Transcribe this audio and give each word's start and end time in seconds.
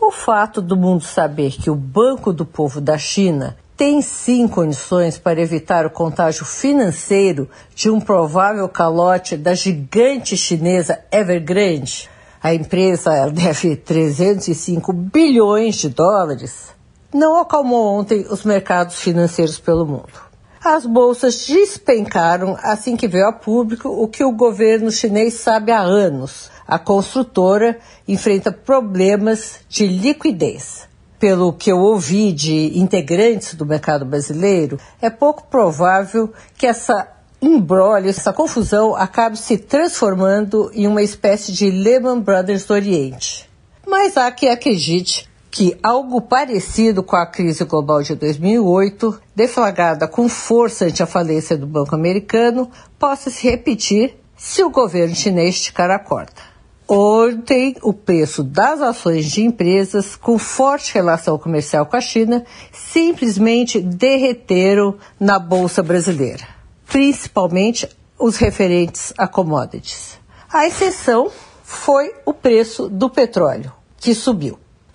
o 0.00 0.10
fato 0.10 0.62
do 0.62 0.76
mundo 0.76 1.04
saber 1.04 1.52
que 1.52 1.70
o 1.70 1.74
Banco 1.74 2.32
do 2.32 2.46
Povo 2.46 2.80
da 2.80 2.96
China 2.96 3.56
tem 3.76 4.02
sim 4.02 4.48
condições 4.48 5.18
para 5.18 5.40
evitar 5.40 5.86
o 5.86 5.90
contágio 5.90 6.44
financeiro 6.44 7.48
de 7.74 7.88
um 7.88 8.00
provável 8.00 8.68
calote 8.68 9.36
da 9.36 9.54
gigante 9.54 10.36
chinesa 10.36 10.98
Evergrande. 11.12 12.10
A 12.42 12.54
empresa 12.54 13.30
deve 13.30 13.76
305 13.76 14.92
bilhões 14.92 15.76
de 15.76 15.88
dólares. 15.88 16.74
Não 17.12 17.40
acalmou 17.40 17.98
ontem 17.98 18.26
os 18.30 18.44
mercados 18.44 18.98
financeiros 19.00 19.58
pelo 19.58 19.86
mundo. 19.86 20.27
As 20.70 20.84
bolsas 20.84 21.46
despencaram 21.46 22.54
assim 22.62 22.94
que 22.94 23.08
veio 23.08 23.26
a 23.26 23.32
público 23.32 23.88
o 23.88 24.06
que 24.06 24.22
o 24.22 24.30
governo 24.30 24.90
chinês 24.90 25.32
sabe 25.34 25.72
há 25.72 25.80
anos 25.80 26.50
a 26.68 26.78
construtora 26.78 27.78
enfrenta 28.06 28.52
problemas 28.52 29.60
de 29.66 29.86
liquidez. 29.86 30.86
Pelo 31.18 31.54
que 31.54 31.72
eu 31.72 31.78
ouvi 31.78 32.32
de 32.32 32.78
integrantes 32.78 33.54
do 33.54 33.64
mercado 33.64 34.04
brasileiro, 34.04 34.78
é 35.00 35.08
pouco 35.08 35.46
provável 35.46 36.30
que 36.58 36.66
essa 36.66 37.08
embrolho, 37.40 38.10
essa 38.10 38.30
confusão 38.30 38.94
acabe 38.94 39.38
se 39.38 39.56
transformando 39.56 40.70
em 40.74 40.86
uma 40.86 41.02
espécie 41.02 41.50
de 41.50 41.70
Lehman 41.70 42.20
Brothers 42.20 42.66
do 42.66 42.74
Oriente. 42.74 43.48
Mas 43.86 44.18
há 44.18 44.30
quem 44.30 44.50
acredite 44.50 45.26
que 45.50 45.78
algo 45.82 46.20
parecido 46.20 47.02
com 47.02 47.16
a 47.16 47.26
crise 47.26 47.64
global 47.64 48.02
de 48.02 48.14
2008, 48.14 49.20
deflagrada 49.34 50.06
com 50.06 50.28
força 50.28 50.84
ante 50.84 51.02
a 51.02 51.06
falência 51.06 51.56
do 51.56 51.66
Banco 51.66 51.94
Americano, 51.94 52.70
possa 52.98 53.30
se 53.30 53.48
repetir 53.48 54.16
se 54.36 54.62
o 54.62 54.70
governo 54.70 55.14
chinês 55.14 55.56
esticar 55.56 55.90
a 55.90 55.98
corda. 55.98 56.58
Ontem, 56.90 57.76
o 57.82 57.92
preço 57.92 58.42
das 58.42 58.80
ações 58.80 59.26
de 59.26 59.42
empresas 59.42 60.16
com 60.16 60.38
forte 60.38 60.94
relação 60.94 61.36
comercial 61.36 61.84
com 61.84 61.96
a 61.96 62.00
China 62.00 62.44
simplesmente 62.72 63.78
derreteram 63.78 64.94
na 65.20 65.38
Bolsa 65.38 65.82
Brasileira, 65.82 66.46
principalmente 66.86 67.86
os 68.18 68.36
referentes 68.36 69.12
a 69.18 69.28
commodities. 69.28 70.18
A 70.50 70.66
exceção 70.66 71.30
foi 71.62 72.10
o 72.24 72.32
preço 72.32 72.88
do 72.88 73.10
petróleo, 73.10 73.70
que 73.98 74.14
subiu. 74.14 74.58